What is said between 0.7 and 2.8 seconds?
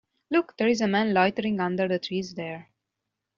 a man loitering under the trees there.